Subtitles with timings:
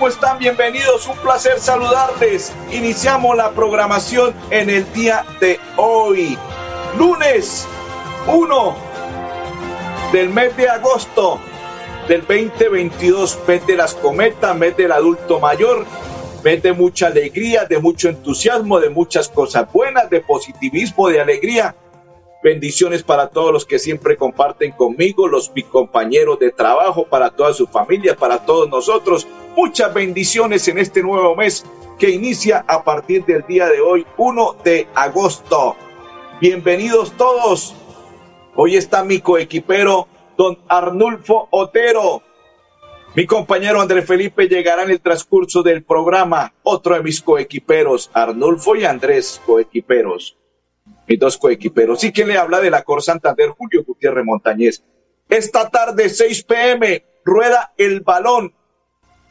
[0.00, 0.38] ¿Cómo están?
[0.38, 2.54] Bienvenidos, un placer saludarles.
[2.72, 6.38] Iniciamos la programación en el día de hoy,
[6.96, 7.68] lunes
[8.26, 8.76] 1
[10.10, 11.38] del mes de agosto
[12.08, 15.84] del 2022, mes de las cometas, mes del adulto mayor,
[16.42, 21.76] mes de mucha alegría, de mucho entusiasmo, de muchas cosas buenas, de positivismo, de alegría
[22.42, 27.52] Bendiciones para todos los que siempre comparten conmigo, los mis compañeros de trabajo, para toda
[27.52, 29.28] su familia, para todos nosotros.
[29.62, 31.66] Muchas bendiciones en este nuevo mes
[31.98, 35.76] que inicia a partir del día de hoy, 1 de agosto.
[36.40, 37.74] Bienvenidos todos.
[38.56, 42.22] Hoy está mi coequipero, don Arnulfo Otero.
[43.14, 46.54] Mi compañero Andrés Felipe llegará en el transcurso del programa.
[46.62, 50.38] Otro de mis coequiperos, Arnulfo y Andrés, coequiperos
[51.06, 52.02] mis dos coequiperos.
[52.02, 54.82] Y quien le habla de la Cor Santander, Julio Gutiérrez Montañez.
[55.28, 58.54] Esta tarde, 6 pm, rueda el balón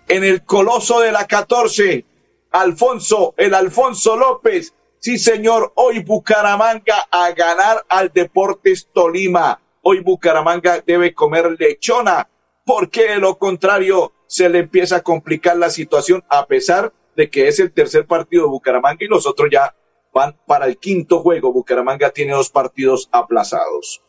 [0.10, 2.06] en el Coloso de la 14.
[2.52, 4.74] Alfonso, el Alfonso López.
[4.98, 9.62] Sí, señor, hoy Bucaramanga a ganar al Deportes Tolima.
[9.82, 12.28] Hoy Bucaramanga debe comer lechona,
[12.66, 17.48] porque de lo contrario se le empieza a complicar la situación, a pesar de que
[17.48, 19.76] es el tercer partido de Bucaramanga y los otros ya
[20.14, 21.54] van para el quinto juego.
[21.54, 24.02] Bucaramanga tiene dos partidos aplazados.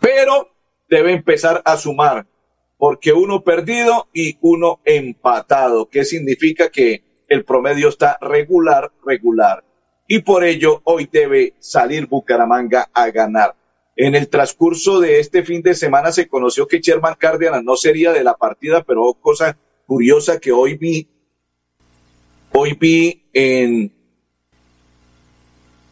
[0.00, 0.50] Pero
[0.88, 2.26] debe empezar a sumar,
[2.80, 9.62] porque uno perdido y uno empatado, que significa que el promedio está regular, regular.
[10.08, 13.54] Y por ello hoy debe salir Bucaramanga a ganar.
[13.96, 18.12] En el transcurso de este fin de semana se conoció que Sherman Cárdenas no sería
[18.12, 21.06] de la partida, pero cosa curiosa que hoy vi,
[22.52, 23.92] hoy vi en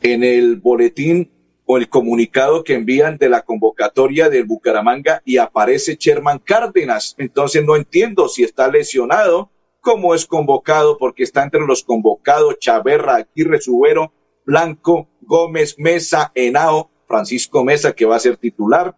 [0.01, 1.31] en el boletín
[1.71, 7.15] o el comunicado que envían de la convocatoria del Bucaramanga y aparece Sherman Cárdenas.
[7.19, 9.51] Entonces no entiendo si está lesionado,
[9.83, 14.15] cómo es convocado, porque está entre los convocados Chaverra, Aguirre, Subero,
[14.47, 18.97] Blanco, Gómez, Mesa, Henao, Francisco Mesa, que va a ser titular,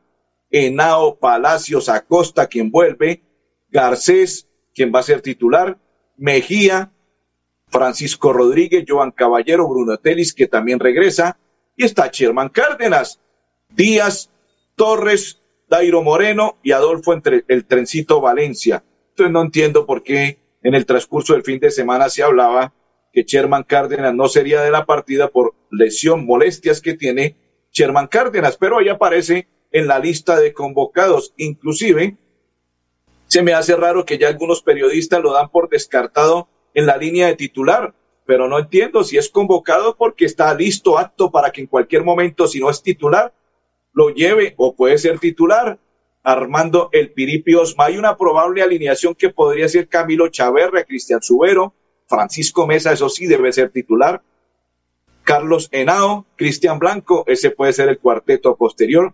[0.48, 3.24] Henao, Palacios, Acosta, quien vuelve,
[3.68, 5.76] Garcés, quien va a ser titular,
[6.16, 6.92] Mejía,
[7.66, 11.36] Francisco Rodríguez, Joan Caballero, Bruno Telis, que también regresa,
[11.76, 13.20] y está Sherman Cárdenas,
[13.70, 14.30] Díaz,
[14.76, 18.82] Torres, Dairo Moreno y Adolfo entre el trencito Valencia.
[19.10, 22.72] Entonces no entiendo por qué en el transcurso del fin de semana se hablaba
[23.12, 27.36] que Sherman Cárdenas no sería de la partida por lesión, molestias que tiene
[27.72, 31.32] Sherman Cárdenas, pero ahí aparece en la lista de convocados.
[31.36, 32.16] Inclusive,
[33.26, 37.28] se me hace raro que ya algunos periodistas lo dan por descartado en la línea
[37.28, 37.94] de titular,
[38.30, 42.46] pero no entiendo si es convocado porque está listo, apto para que en cualquier momento,
[42.46, 43.34] si no es titular,
[43.92, 45.80] lo lleve o puede ser titular.
[46.22, 47.86] Armando el Piripio Osma.
[47.86, 51.74] Hay una probable alineación que podría ser Camilo Chaverra, Cristian Subero,
[52.06, 54.22] Francisco Mesa, eso sí debe ser titular.
[55.24, 59.12] Carlos Henao, Cristian Blanco, ese puede ser el cuarteto posterior.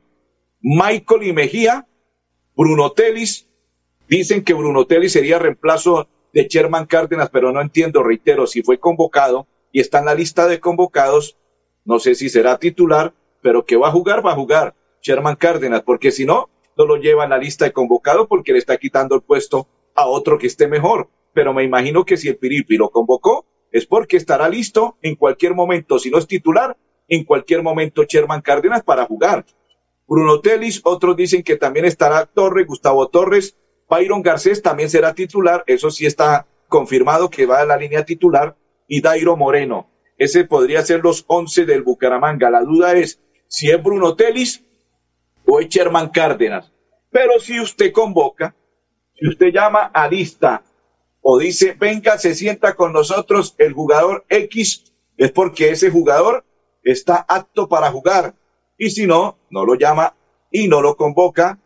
[0.61, 1.87] Michael y Mejía,
[2.55, 3.49] Bruno Telis.
[4.11, 6.07] Dicen que Bruno Telis sería reemplazo
[6.37, 10.47] de Sherman Cárdenas, pero no entiendo, reitero, si fue convocado y está en la lista
[10.47, 11.39] de convocados,
[11.87, 15.81] no sé si será titular, pero que va a jugar, va a jugar Sherman Cárdenas,
[15.81, 19.15] porque si no, no lo lleva en la lista de convocados porque le está quitando
[19.15, 21.09] el puesto a otro que esté mejor.
[21.33, 25.55] Pero me imagino que si el Piripi lo convocó, es porque estará listo en cualquier
[25.55, 26.77] momento, si no es titular,
[27.09, 29.47] en cualquier momento Sherman Cárdenas para jugar.
[30.07, 33.57] Bruno Telis, otros dicen que también estará Torres, Gustavo Torres,
[33.89, 38.57] Byron Garcés también será titular, eso sí está confirmado que va a la línea titular,
[38.89, 39.91] y Dairo Moreno.
[40.19, 42.51] Ese podría ser los once del Bucaramanga.
[42.51, 44.65] La duda es si es Bruno Telis
[45.47, 46.73] o es Sherman Cárdenas.
[47.11, 48.55] Pero si usted convoca,
[49.15, 50.63] si usted llama a lista
[51.21, 56.45] o dice, venga, se sienta con nosotros el jugador X, es porque ese jugador
[56.83, 58.35] está apto para jugar.
[58.79, 60.15] Y si no, no lo llama
[60.51, 61.59] y no lo convoca,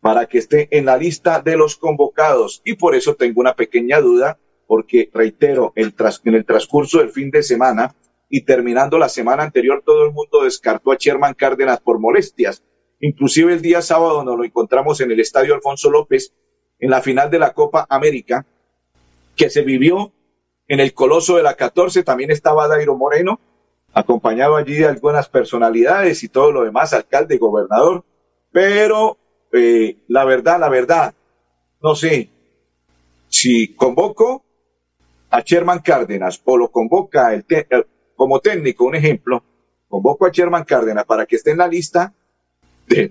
[0.00, 2.62] para que esté en la lista de los convocados.
[2.64, 5.94] Y por eso tengo una pequeña duda, porque reitero, el
[6.24, 7.94] en el transcurso del fin de semana
[8.28, 12.62] y terminando la semana anterior, todo el mundo descartó a Sherman Cárdenas por molestias.
[13.00, 16.32] Inclusive el día sábado nos lo encontramos en el Estadio Alfonso López,
[16.78, 18.46] en la final de la Copa América,
[19.36, 20.12] que se vivió
[20.68, 22.02] en el Coloso de la 14.
[22.04, 23.40] También estaba Dairo Moreno,
[23.92, 28.04] acompañado allí de algunas personalidades y todo lo demás, alcalde, gobernador.
[28.52, 29.18] Pero
[29.52, 31.14] eh, la verdad, la verdad,
[31.82, 32.28] no sé
[33.28, 34.44] si convoco
[35.30, 37.44] a Sherman Cárdenas o lo convoca el
[38.16, 39.42] como técnico, un ejemplo,
[39.88, 42.12] convoco a Sherman Cárdenas para que esté en la lista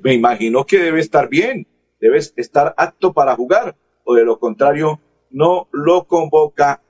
[0.03, 1.67] me imagino que debe estar bien,
[1.99, 4.99] debe estar apto para jugar, o de lo contrario,
[5.29, 6.81] no lo convoca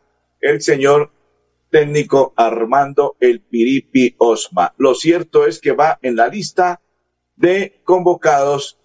[0.42, 1.12] el señor
[1.70, 4.74] técnico Armando El Piripi Osma.
[4.78, 6.82] Lo cierto es que va en la lista
[7.36, 8.79] de convocados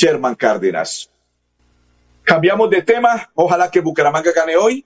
[0.00, 1.10] Sherman Cárdenas.
[2.22, 3.30] Cambiamos de tema.
[3.34, 4.84] Ojalá que Bucaramanga gane hoy,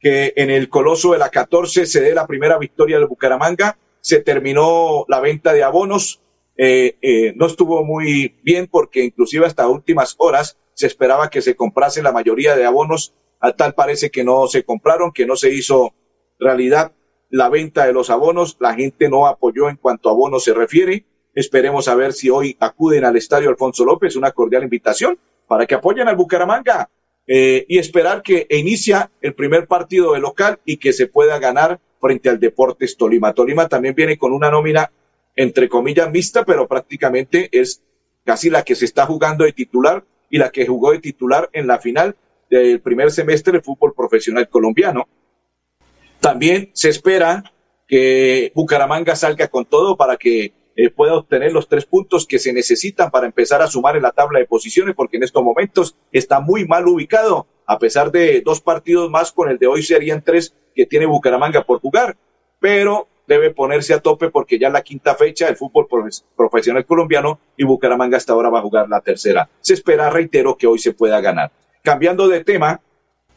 [0.00, 4.20] que en el Coloso de la 14 se dé la primera victoria del Bucaramanga se
[4.20, 6.22] terminó la venta de abonos.
[6.56, 11.56] Eh, eh, no estuvo muy bien porque inclusive hasta últimas horas se esperaba que se
[11.56, 13.14] comprase la mayoría de abonos.
[13.40, 15.92] A tal parece que no se compraron, que no se hizo
[16.38, 16.92] realidad
[17.28, 18.56] la venta de los abonos.
[18.60, 21.04] La gente no apoyó en cuanto a abonos se refiere.
[21.36, 24.16] Esperemos a ver si hoy acuden al estadio Alfonso López.
[24.16, 26.88] Una cordial invitación para que apoyen al Bucaramanga
[27.26, 31.78] eh, y esperar que inicia el primer partido de local y que se pueda ganar
[32.00, 33.34] frente al Deportes Tolima.
[33.34, 34.90] Tolima también viene con una nómina,
[35.36, 37.82] entre comillas, mixta, pero prácticamente es
[38.24, 41.66] casi la que se está jugando de titular y la que jugó de titular en
[41.66, 42.16] la final
[42.48, 45.06] del primer semestre del fútbol profesional colombiano.
[46.18, 47.44] También se espera
[47.86, 52.52] que Bucaramanga salga con todo para que eh, pueda obtener los tres puntos que se
[52.52, 56.40] necesitan para empezar a sumar en la tabla de posiciones, porque en estos momentos está
[56.40, 60.54] muy mal ubicado, a pesar de dos partidos más, con el de hoy serían tres
[60.74, 62.16] que tiene Bucaramanga por jugar,
[62.60, 65.88] pero debe ponerse a tope porque ya la quinta fecha del fútbol
[66.36, 69.48] profesional colombiano y Bucaramanga hasta ahora va a jugar la tercera.
[69.60, 71.50] Se espera, reitero, que hoy se pueda ganar.
[71.82, 72.80] Cambiando de tema,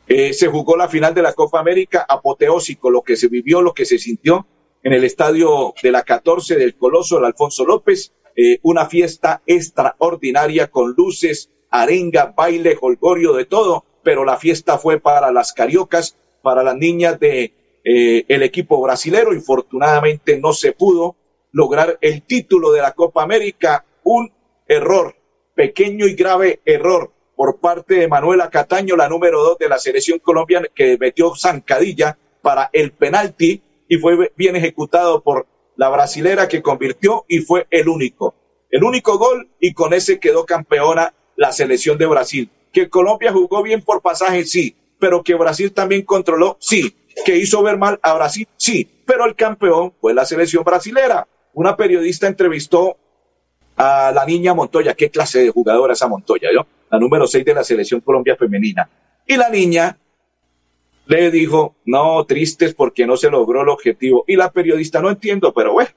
[0.08, 3.74] eh, se jugó la final de la Copa América, apoteósico, lo que se vivió, lo
[3.74, 4.46] que se sintió
[4.84, 10.68] en el estadio de la 14 del Coloso, el Alfonso López, eh, una fiesta extraordinaria
[10.68, 16.64] con luces, arenga, baile, holgorio, de todo, pero la fiesta fue para las cariocas, para
[16.64, 17.54] las niñas de
[17.84, 19.34] eh, el equipo brasilero.
[19.34, 21.16] Infortunadamente no se pudo
[21.52, 23.86] lograr el título de la Copa América.
[24.04, 24.32] Un
[24.68, 25.16] error,
[25.54, 30.20] pequeño y grave error por parte de Manuela Cataño, la número dos de la selección
[30.20, 36.62] colombiana, que metió zancadilla para el penalti y fue bien ejecutado por la brasilera que
[36.62, 38.36] convirtió y fue el único.
[38.70, 42.50] El único gol y con ese quedó campeona la selección de Brasil.
[42.72, 46.96] Que Colombia jugó bien por pasaje, sí, pero que Brasil también controló, sí.
[47.26, 51.28] Que hizo ver mal a Brasil, sí, pero el campeón fue la selección brasilera.
[51.54, 52.96] Una periodista entrevistó
[53.76, 56.68] a la niña Montoya, qué clase de jugadora esa Montoya, ¿yo?
[56.92, 58.88] La número 6 de la selección Colombia femenina.
[59.26, 59.98] Y la niña
[61.10, 64.24] le dijo, no, tristes porque no se logró el objetivo.
[64.28, 65.90] Y la periodista, no entiendo, pero bueno,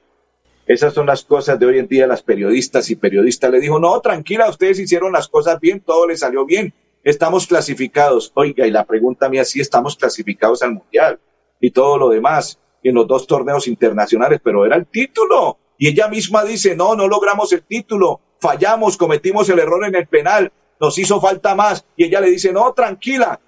[0.66, 4.00] esas son las cosas de hoy en día, las periodistas y periodistas le dijo, no,
[4.00, 6.72] tranquila, ustedes hicieron las cosas bien, todo les salió bien,
[7.04, 8.32] estamos clasificados.
[8.34, 11.20] Oiga, y la pregunta mía, sí estamos clasificados al Mundial
[11.60, 15.58] y todo lo demás en los dos torneos internacionales, pero era el título.
[15.76, 20.06] Y ella misma dice, no, no logramos el título, fallamos, cometimos el error en el
[20.06, 21.84] penal, nos hizo falta más.
[21.96, 23.38] Y ella le dice, no, tranquila,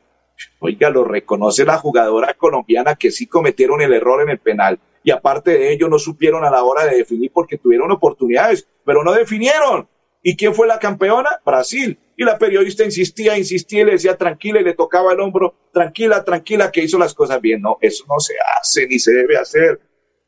[0.59, 5.11] Oiga, lo reconoce la jugadora colombiana que sí cometieron el error en el penal y
[5.11, 9.13] aparte de ello no supieron a la hora de definir porque tuvieron oportunidades, pero no
[9.13, 9.89] definieron.
[10.23, 11.29] ¿Y quién fue la campeona?
[11.45, 11.99] Brasil.
[12.17, 16.25] Y la periodista insistía, insistía y le decía tranquila y le tocaba el hombro, tranquila,
[16.25, 17.61] tranquila, que hizo las cosas bien.
[17.61, 19.81] No, eso no se hace ni se debe hacer.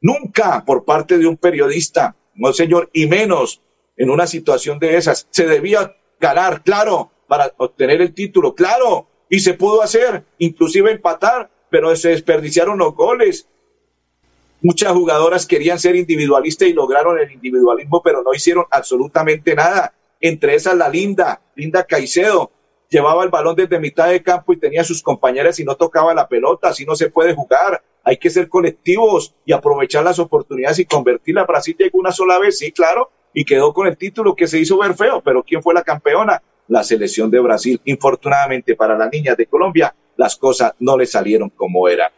[0.03, 3.63] Nunca por parte de un periodista, no señor, y menos
[3.97, 5.27] en una situación de esas.
[5.31, 11.51] Se debía ganar, claro, para obtener el título, claro, y se pudo hacer, inclusive empatar,
[11.71, 13.49] pero se desperdiciaron los goles.
[14.63, 19.95] Muchas jugadoras querían ser individualistas y lograron el individualismo, pero no hicieron absolutamente nada.
[20.21, 22.51] Entre esas la Linda, Linda Caicedo,
[22.89, 26.15] llevaba el balón desde mitad de campo y tenía a sus compañeras y no tocaba
[26.15, 27.83] la pelota, así no se puede jugar.
[28.03, 31.45] Hay que ser colectivos y aprovechar las oportunidades y convertirla.
[31.45, 34.79] Brasil llegó una sola vez, sí, claro, y quedó con el título que se hizo
[34.79, 36.43] ver feo, pero ¿quién fue la campeona?
[36.69, 37.81] La selección de Brasil.
[37.85, 42.11] Infortunadamente para las niñas de Colombia, las cosas no le salieron como era.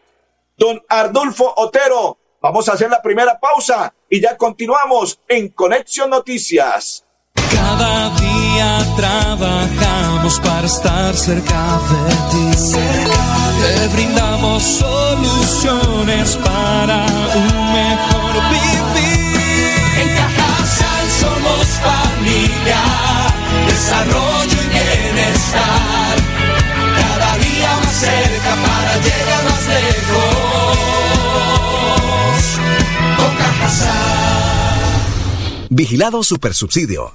[0.57, 7.05] Don Ardulfo Otero, vamos a hacer la primera pausa y ya continuamos en Conexión Noticias.
[7.53, 12.49] Cada día trabajamos para estar cerca de ti.
[13.61, 18.08] Te brindamos soluciones para un mejor
[35.89, 37.15] Vigilado Supersubsidio.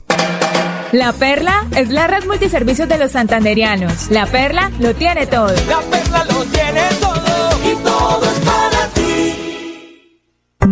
[0.94, 4.10] La Perla es la red multiservicios de los santanderianos.
[4.10, 5.54] La Perla lo tiene todo.
[5.68, 7.13] La Perla lo tiene todo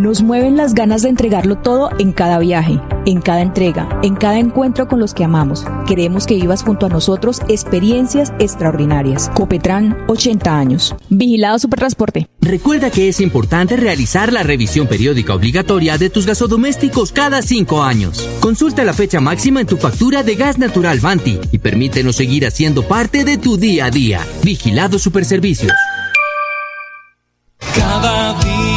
[0.02, 4.40] Nos mueven las ganas de entregarlo todo en cada viaje, en cada entrega, en cada
[4.40, 5.64] encuentro con los que amamos.
[5.86, 9.30] Queremos que vivas junto a nosotros experiencias extraordinarias.
[9.32, 10.96] Copetran, 80 años.
[11.08, 12.28] Vigilado Supertransporte.
[12.40, 18.28] Recuerda que es importante realizar la revisión periódica obligatoria de tus gasodomésticos cada cinco años.
[18.40, 22.82] Consulta la fecha máxima en tu factura de gas natural Banti y permítenos seguir haciendo
[22.88, 24.26] parte de tu día a día.
[24.42, 25.70] Vigilado Superservicios.
[27.76, 28.41] Cada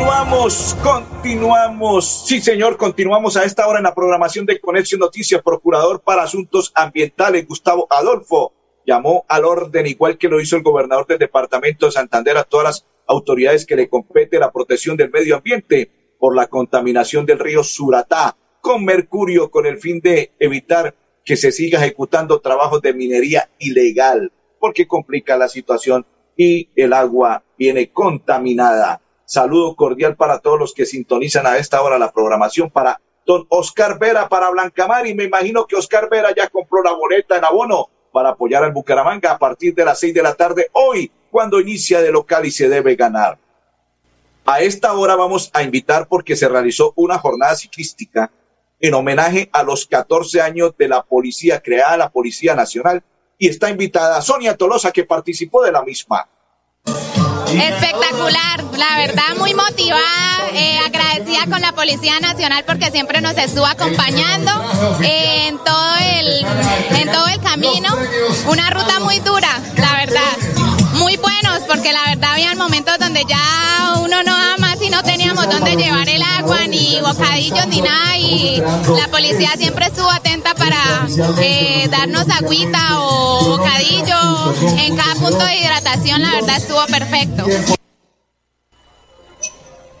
[0.00, 2.24] Continuamos, continuamos.
[2.26, 5.42] Sí, señor, continuamos a esta hora en la programación de Conexión Noticias.
[5.42, 8.54] Procurador para Asuntos Ambientales, Gustavo Adolfo,
[8.86, 12.64] llamó al orden, igual que lo hizo el gobernador del departamento de Santander, a todas
[12.64, 17.62] las autoridades que le compete la protección del medio ambiente por la contaminación del río
[17.62, 20.94] Suratá con mercurio con el fin de evitar
[21.26, 26.06] que se siga ejecutando trabajos de minería ilegal, porque complica la situación
[26.38, 29.02] y el agua viene contaminada.
[29.30, 33.96] Saludo cordial para todos los que sintonizan a esta hora la programación para don Oscar
[33.96, 37.86] Vera, para Blancamar, y me imagino que Oscar Vera ya compró la boleta en abono
[38.12, 42.02] para apoyar al Bucaramanga a partir de las seis de la tarde hoy, cuando inicia
[42.02, 43.38] de local y se debe ganar.
[44.46, 48.32] A esta hora vamos a invitar porque se realizó una jornada ciclística
[48.80, 53.04] en homenaje a los 14 años de la policía creada, la Policía Nacional,
[53.38, 56.28] y está invitada Sonia Tolosa que participó de la misma.
[57.58, 63.66] Espectacular, la verdad muy motivada, eh, agradecida con la Policía Nacional porque siempre nos estuvo
[63.66, 64.52] acompañando
[65.02, 66.46] en todo el
[66.96, 67.88] en todo el camino.
[68.46, 70.36] Una ruta muy dura, la verdad.
[70.94, 75.02] Muy buenos porque la verdad había momentos donde ya uno no daba más y no
[75.40, 78.16] teníamos dónde llevar el agua, ni bocadillos, ni nada.
[78.16, 81.06] Y la policía siempre estuvo atenta para
[81.40, 86.22] eh, darnos agüita o bocadillo en cada punto de hidratación.
[86.22, 87.44] La verdad estuvo perfecto.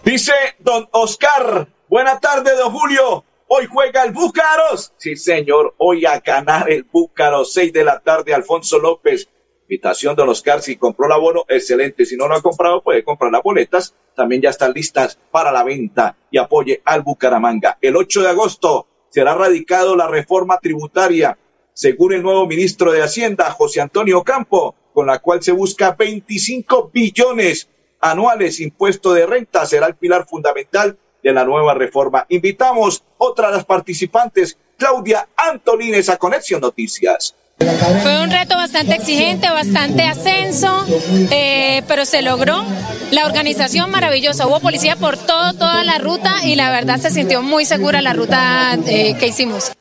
[0.04, 3.24] Dice don Oscar, buena tarde, don Julio.
[3.48, 4.92] Hoy juega el Búcaros.
[4.96, 9.28] Sí, señor, hoy a ganar el Búcaros, seis de la tarde, Alfonso López.
[9.70, 12.04] Invitación don Oscar, si compró el abono, excelente.
[12.04, 13.94] Si no lo ha comprado, puede comprar las boletas.
[14.16, 17.78] También ya están listas para la venta y apoye al Bucaramanga.
[17.80, 21.38] El 8 de agosto será radicado la reforma tributaria,
[21.72, 26.90] según el nuevo ministro de Hacienda, José Antonio Campo, con la cual se busca 25
[26.92, 27.68] billones
[28.00, 28.58] anuales.
[28.58, 32.26] Impuesto de renta será el pilar fundamental de la nueva reforma.
[32.28, 37.36] Invitamos otra de las participantes, Claudia Antolines, a Conexión Noticias.
[37.60, 40.86] Fue un reto bastante exigente, bastante ascenso,
[41.30, 42.64] eh, pero se logró.
[43.10, 47.42] La organización maravillosa, hubo policía por todo, toda la ruta y la verdad se sintió
[47.42, 49.72] muy segura la ruta eh, que hicimos.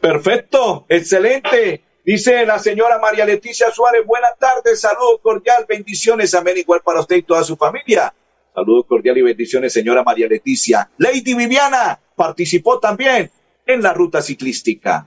[0.00, 1.84] Perfecto, excelente.
[2.04, 7.16] Dice la señora María Leticia Suárez, buenas tardes, saludo cordial, bendiciones, amén, igual para usted
[7.16, 8.12] y toda su familia.
[8.54, 10.90] Saludo cordial y bendiciones, señora María Leticia.
[10.96, 13.30] Lady Viviana participó también
[13.66, 15.06] en la ruta ciclística.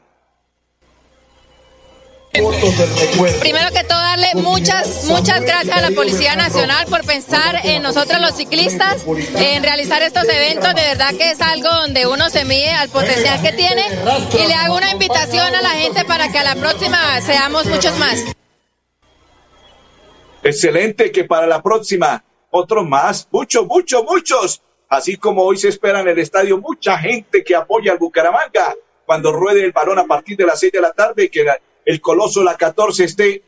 [2.34, 8.22] Primero que todo, darle muchas, muchas gracias a la Policía Nacional por pensar en nosotros
[8.22, 10.74] los ciclistas, en realizar estos eventos.
[10.74, 13.84] De verdad que es algo donde uno se mide al potencial que tiene
[14.42, 17.98] y le hago una invitación a la gente para que a la próxima seamos muchos
[17.98, 18.24] más.
[20.44, 24.62] Excelente, que para la próxima, otros más, muchos, muchos, muchos.
[24.88, 28.74] Así como hoy se espera en el estadio mucha gente que apoya al Bucaramanga
[29.06, 31.60] cuando ruede el balón a partir de las seis de la tarde y que la-
[31.86, 33.44] el Coloso la 14 esté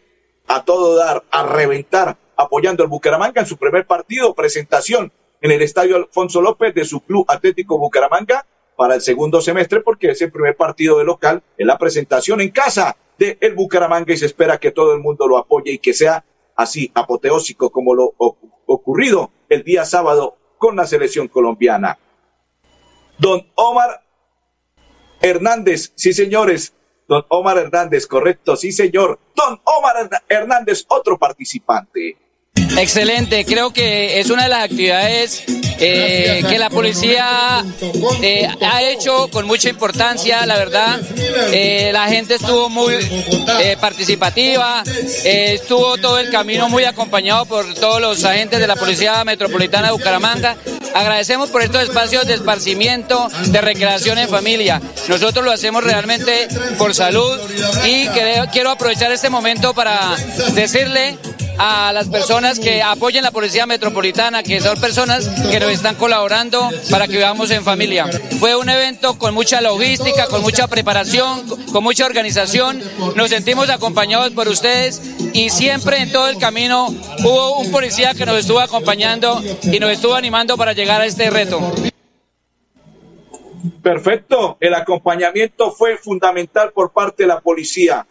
[0.47, 5.11] a todo dar, a reventar, apoyando al Bucaramanga en su primer partido, presentación
[5.41, 10.11] en el estadio Alfonso López de su club Atlético Bucaramanga para el segundo semestre, porque
[10.11, 14.17] es el primer partido de local, en la presentación en casa de el Bucaramanga y
[14.17, 16.25] se espera que todo el mundo lo apoye y que sea
[16.55, 18.13] así apoteósico como lo
[18.65, 21.99] ocurrido el día sábado con la selección colombiana.
[23.19, 24.01] Don Omar
[25.21, 26.73] Hernández, sí señores,
[27.07, 29.19] don Omar Hernández, correcto, sí señor.
[29.35, 32.17] Don Omar Hernández, otro participante.
[32.77, 35.43] Excelente, creo que es una de las actividades
[35.79, 37.63] eh, que la policía
[38.21, 40.99] eh, ha hecho con mucha importancia, la verdad.
[41.51, 42.93] Eh, la gente estuvo muy
[43.81, 44.83] participativa,
[45.23, 49.93] estuvo todo el camino muy acompañado por todos los agentes de la Policía Metropolitana de
[49.93, 50.55] Bucaramanga.
[50.93, 54.81] Agradecemos por estos espacios de esparcimiento, de recreación en familia.
[55.07, 56.47] Nosotros lo hacemos realmente
[56.77, 57.39] por salud
[57.85, 58.07] y
[58.51, 60.15] quiero aprovechar este momento para
[60.53, 61.17] decirle
[61.57, 66.69] a las personas que apoyen la Policía Metropolitana, que son personas que nos están colaborando
[66.89, 68.07] para que vivamos en familia.
[68.39, 72.81] Fue un evento con mucha logística, con mucha preparación, con mucha organización.
[73.15, 75.01] Nos sentimos acompañados por ustedes
[75.33, 76.87] y siempre en todo el camino
[77.19, 81.29] hubo un policía que nos estuvo acompañando y nos estuvo animando para llegar a este
[81.29, 81.59] reto.
[83.81, 88.05] Perfecto, el acompañamiento fue fundamental por parte de la policía.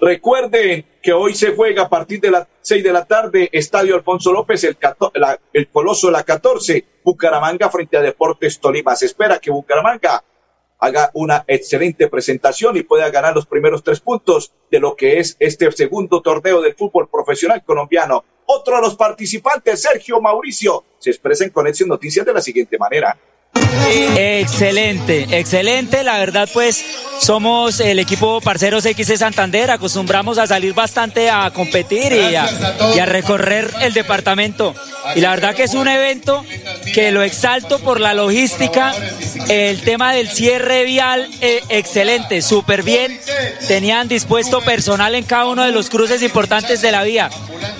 [0.00, 4.32] Recuerden que hoy se juega a partir de las 6 de la tarde, Estadio Alfonso
[4.32, 4.76] López, el,
[5.52, 8.96] el Coloso la 14, Bucaramanga frente a Deportes Tolima.
[8.96, 10.24] Se espera que Bucaramanga
[10.80, 15.36] haga una excelente presentación y pueda ganar los primeros tres puntos de lo que es
[15.38, 18.24] este segundo torneo del fútbol profesional colombiano.
[18.46, 23.16] Otro de los participantes, Sergio Mauricio, se expresa en Conexión Noticias de la siguiente manera.
[24.16, 26.02] Excelente, excelente.
[26.02, 26.84] La verdad, pues
[27.20, 29.70] somos el equipo Parceros X de Santander.
[29.70, 34.74] Acostumbramos a salir bastante a competir y a, recorrer el departamento.
[35.14, 36.44] Y la verdad que es un evento
[36.94, 38.94] que lo exalto por la logística.
[39.48, 43.18] El tema del cierre vial, eh, excelente, súper bien.
[43.68, 47.30] Tenían dispuesto personal en cada uno de los cruces importantes de la vía.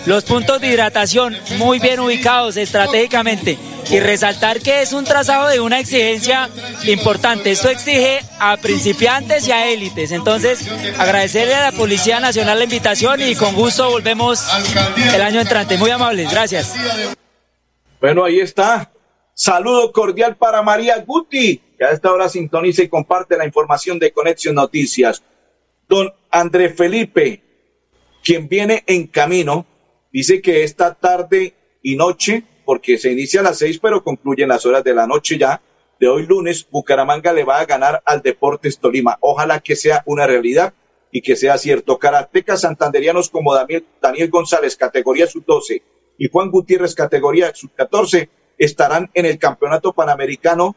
[0.07, 3.59] Los puntos de hidratación muy bien ubicados estratégicamente
[3.91, 6.49] y resaltar que es un trazado de una exigencia
[6.87, 7.51] importante.
[7.51, 10.13] Esto exige a principiantes y a élites.
[10.13, 10.67] Entonces,
[10.99, 14.47] agradecerle a la Policía Nacional la invitación y con gusto volvemos
[15.15, 15.79] el año entrante.
[15.79, 16.75] Muy amables, gracias.
[18.01, 18.91] Bueno, ahí está.
[19.35, 24.13] Saludo cordial para María Guti, que a esta hora sintoniza y comparte la información de
[24.13, 25.23] Conexión Noticias.
[25.89, 27.43] Don André Felipe,
[28.25, 29.67] quien viene en camino,
[30.13, 34.51] dice que esta tarde y noche porque se inicia a las seis, pero concluye en
[34.51, 35.63] las horas de la noche ya.
[35.99, 39.17] De hoy lunes, Bucaramanga le va a ganar al Deportes Tolima.
[39.21, 40.75] Ojalá que sea una realidad
[41.11, 41.99] y que sea cierto.
[41.99, 45.83] Karatecas santanderianos como Daniel, Daniel González, categoría sub-12,
[46.19, 50.77] y Juan Gutiérrez, categoría sub-14, estarán en el Campeonato Panamericano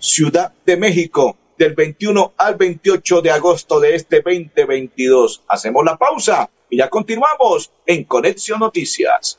[0.00, 5.44] Ciudad de México del 21 al 28 de agosto de este 2022.
[5.48, 9.38] Hacemos la pausa y ya continuamos en Conexión Noticias.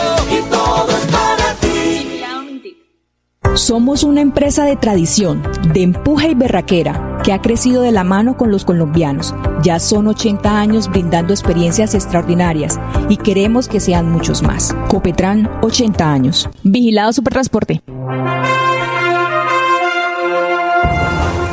[3.55, 8.37] Somos una empresa de tradición, de empuje y berraquera, que ha crecido de la mano
[8.37, 9.35] con los colombianos.
[9.61, 14.73] Ya son 80 años brindando experiencias extraordinarias y queremos que sean muchos más.
[14.87, 16.49] Copetran, 80 años.
[16.63, 17.81] Vigilado Supertransporte.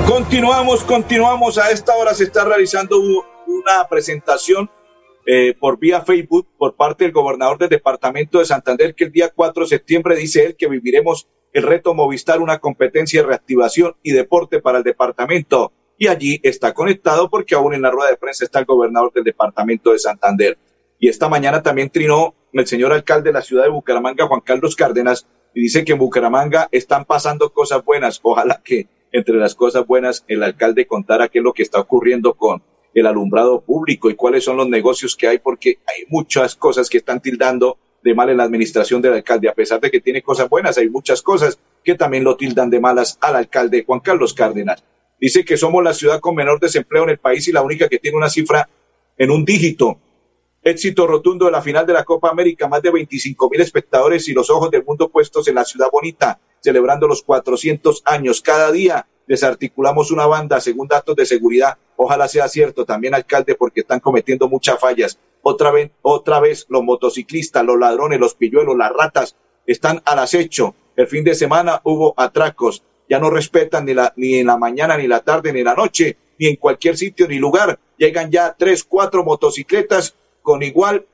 [0.07, 1.59] Continuamos, continuamos.
[1.59, 4.71] A esta hora se está realizando una presentación
[5.27, 9.33] eh, por vía Facebook por parte del gobernador del departamento de Santander que el día
[9.35, 14.13] 4 de septiembre dice él que viviremos el reto Movistar, una competencia de reactivación y
[14.13, 15.73] deporte para el departamento.
[15.97, 19.25] Y allí está conectado porque aún en la rueda de prensa está el gobernador del
[19.25, 20.59] departamento de Santander.
[20.99, 24.77] Y esta mañana también trinó el señor alcalde de la ciudad de Bucaramanga, Juan Carlos
[24.77, 28.21] Cárdenas, y dice que en Bucaramanga están pasando cosas buenas.
[28.23, 32.35] Ojalá que entre las cosas buenas el alcalde contara qué es lo que está ocurriendo
[32.35, 32.63] con
[32.95, 36.99] el alumbrado público y cuáles son los negocios que hay, porque hay muchas cosas que
[36.99, 40.49] están tildando de mal en la administración del alcalde, a pesar de que tiene cosas
[40.49, 44.83] buenas, hay muchas cosas que también lo tildan de malas al alcalde Juan Carlos Cárdenas.
[45.21, 47.99] Dice que somos la ciudad con menor desempleo en el país y la única que
[47.99, 48.67] tiene una cifra
[49.19, 49.99] en un dígito.
[50.63, 54.33] Éxito rotundo de la final de la Copa América, más de 25 mil espectadores y
[54.33, 58.41] los ojos del mundo puestos en la ciudad bonita, celebrando los 400 años.
[58.41, 61.77] Cada día desarticulamos una banda según datos de seguridad.
[61.97, 65.19] Ojalá sea cierto también, alcalde, porque están cometiendo muchas fallas.
[65.51, 69.35] Otra vez, otra vez los motociclistas, los ladrones, los pilluelos, las ratas
[69.67, 70.75] están al acecho.
[70.95, 72.83] El fin de semana hubo atracos.
[73.09, 75.75] Ya no respetan ni, la, ni en la mañana, ni la tarde, ni en la
[75.75, 77.79] noche, ni en cualquier sitio ni lugar.
[77.97, 81.07] Llegan ya tres, cuatro motocicletas con igual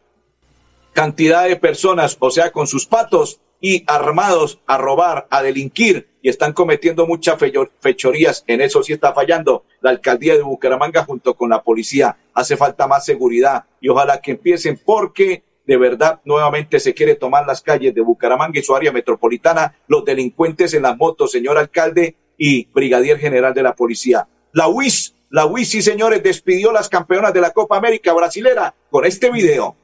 [0.92, 6.29] cantidad de personas, o sea, con sus patos y armados a robar, a delinquir y
[6.29, 7.38] están cometiendo muchas
[7.81, 8.45] fechorías.
[8.47, 12.17] En eso sí está fallando la alcaldía de Bucaramanga junto con la policía.
[12.35, 17.47] Hace falta más seguridad y ojalá que empiecen porque de verdad nuevamente se quiere tomar
[17.47, 22.17] las calles de Bucaramanga y su área metropolitana, los delincuentes en las motos, señor alcalde
[22.37, 24.29] y brigadier general de la policía.
[24.53, 29.33] La UIS la Wisi, señores, despidió las campeonas de la Copa América brasilera con este
[29.33, 29.75] video.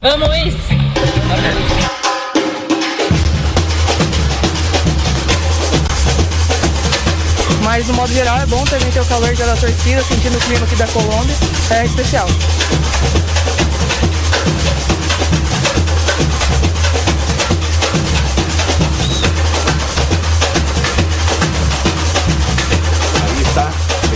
[0.00, 0.30] Vamos,
[7.76, 10.64] Mas, no modo geral, é bom também ter o calor da torcida, sentindo o clima
[10.64, 11.34] aqui da Colômbia.
[11.70, 12.28] É especial.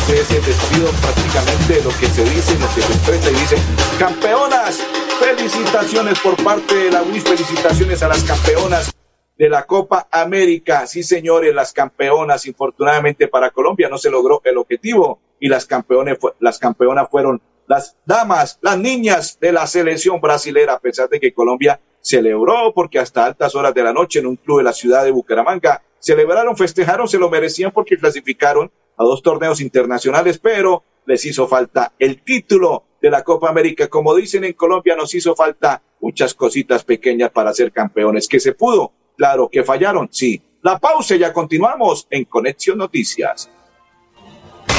[0.08, 3.56] ese despido prácticamente lo que se dice, lo que se expresa y dice,
[3.98, 4.78] campeonas,
[5.20, 8.97] felicitaciones por parte de la UIS, felicitaciones a las campeonas
[9.38, 10.86] de la Copa América.
[10.86, 16.18] Sí, señores, las campeonas, infortunadamente para Colombia no se logró el objetivo y las campeones,
[16.40, 21.32] las campeonas fueron las damas, las niñas de la selección brasilera, a pesar de que
[21.32, 25.04] Colombia celebró porque hasta altas horas de la noche en un club de la ciudad
[25.04, 31.24] de Bucaramanga celebraron, festejaron, se lo merecían porque clasificaron a dos torneos internacionales, pero les
[31.24, 33.88] hizo falta el título de la Copa América.
[33.88, 38.26] Como dicen en Colombia, nos hizo falta muchas cositas pequeñas para ser campeones.
[38.28, 38.92] ¿Que se pudo?
[39.18, 40.40] Claro, que fallaron, sí.
[40.62, 43.50] La pausa y ya continuamos en Conexión Noticias.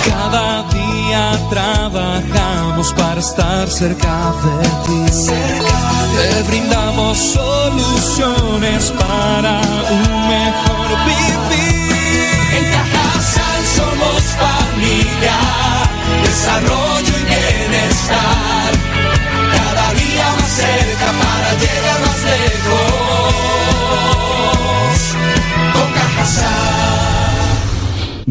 [0.06, 5.12] Cada día trabajamos para estar cerca de ti.
[6.16, 9.60] Te brindamos soluciones para
[9.92, 11.59] un mejor vivir.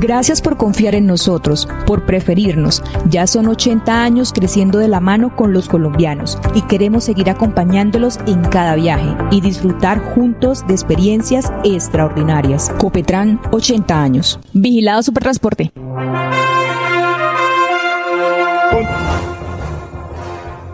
[0.00, 2.82] Gracias por confiar en nosotros, por preferirnos.
[3.10, 8.18] Ya son 80 años creciendo de la mano con los colombianos y queremos seguir acompañándolos
[8.26, 12.70] en cada viaje y disfrutar juntos de experiencias extraordinarias.
[12.78, 14.40] Copetran, 80 años.
[14.54, 15.70] Vigilado Supertransporte.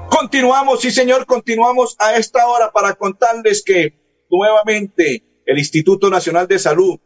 [0.09, 3.93] Continuamos, sí señor, continuamos a esta hora para contarles que
[4.31, 7.01] nuevamente el Instituto Nacional de Salud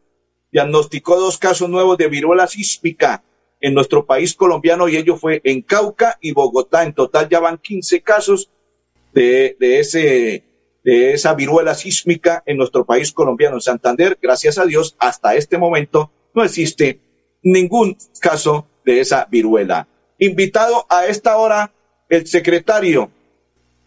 [0.53, 3.23] diagnosticó dos casos nuevos de viruela sísmica
[3.61, 6.85] en nuestro país colombiano y ello fue en Cauca y Bogotá.
[6.85, 8.51] En total ya van 15 casos
[9.13, 9.57] de,
[10.85, 13.57] esa viruela sísmica en nuestro país colombiano.
[13.57, 17.01] En Santander, gracias a Dios, hasta este momento no existe
[17.43, 19.87] ningún caso de esa viruela.
[20.19, 21.73] Invitado a esta hora
[22.09, 23.11] el secretario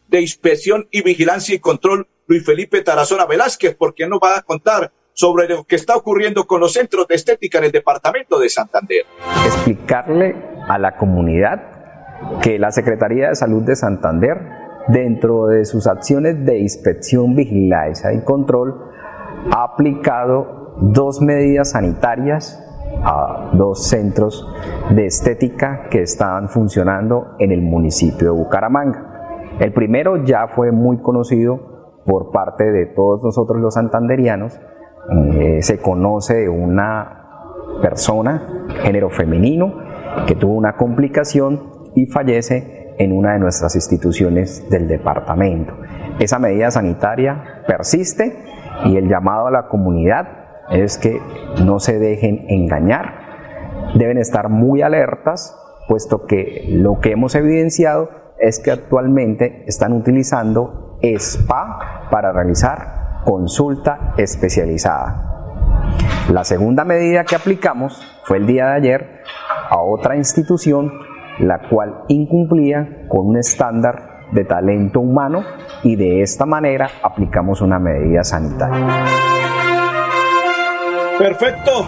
[0.08, 4.91] de Inspección y Vigilancia y Control, Luis Felipe Tarazona Velázquez, porque nos va a contar
[5.13, 9.06] sobre lo que está ocurriendo con los centros de estética en el departamento de Santander.
[9.45, 10.36] Explicarle
[10.67, 11.62] a la comunidad
[12.41, 14.38] que la Secretaría de Salud de Santander,
[14.88, 18.91] dentro de sus acciones de inspección, vigilancia y control,
[19.52, 22.60] ha aplicado dos medidas sanitarias
[23.04, 24.47] a dos centros
[24.91, 29.49] de estética que estaban funcionando en el municipio de Bucaramanga.
[29.60, 34.60] El primero ya fue muy conocido por parte de todos nosotros los santanderianos,
[35.12, 37.24] eh, se conoce de una
[37.82, 39.76] persona, género femenino,
[40.28, 45.74] que tuvo una complicación y fallece en una de nuestras instituciones del departamento.
[46.20, 48.38] Esa medida sanitaria persiste
[48.86, 50.28] y el llamado a la comunidad
[50.70, 51.20] es que
[51.66, 53.24] no se dejen engañar.
[53.96, 61.00] Deben estar muy alertas, puesto que lo que hemos evidenciado es que actualmente están utilizando
[61.02, 65.30] SPA para realizar consulta especializada.
[66.32, 69.24] La segunda medida que aplicamos fue el día de ayer
[69.70, 70.92] a otra institución
[71.40, 75.44] la cual incumplía con un estándar de talento humano
[75.84, 79.06] y de esta manera aplicamos una medida sanitaria.
[81.18, 81.88] Perfecto,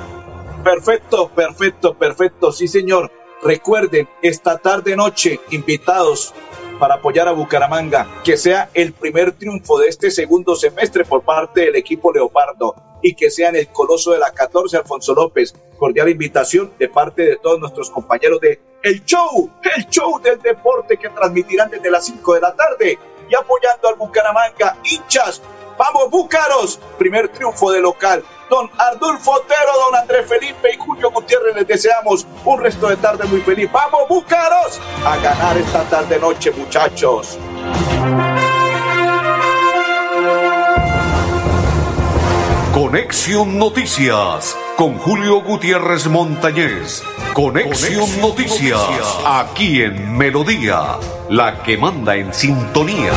[0.64, 3.12] perfecto, perfecto, perfecto, sí señor.
[3.44, 6.34] Recuerden, esta tarde noche, invitados
[6.80, 11.62] para apoyar a Bucaramanga, que sea el primer triunfo de este segundo semestre por parte
[11.62, 15.54] del equipo Leopardo y que sea en el Coloso de la 14, Alfonso López.
[15.78, 20.98] Cordial invitación de parte de todos nuestros compañeros de El Show, el show del deporte
[20.98, 22.98] que transmitirán desde las 5 de la tarde
[23.30, 25.42] y apoyando al Bucaramanga, hinchas.
[25.78, 28.24] Vamos, Búcaros, primer triunfo de local.
[28.50, 33.26] Don Ardulfo Otero, don Andrés Felipe y Julio Gutiérrez les deseamos un resto de tarde
[33.26, 33.72] muy feliz.
[33.72, 37.40] Vamos, Búcaros, a ganar esta tarde noche, muchachos.
[42.74, 47.04] Conexión Noticias con Julio Gutiérrez Montañez.
[47.34, 48.80] Conexión, Noticias,
[49.26, 50.98] aquí en Melodía,
[51.30, 53.12] la que manda en sintonía.